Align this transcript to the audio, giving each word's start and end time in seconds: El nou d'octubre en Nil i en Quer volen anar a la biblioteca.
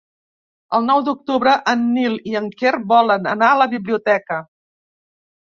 El 0.77 0.85
nou 0.91 1.03
d'octubre 1.09 1.53
en 1.73 1.83
Nil 1.97 2.15
i 2.31 2.33
en 2.41 2.49
Quer 2.63 2.73
volen 2.95 3.29
anar 3.35 3.51
a 3.53 3.61
la 3.65 3.69
biblioteca. 3.77 4.41